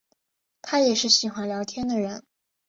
[0.63, 2.25] 她也是喜欢聊天的人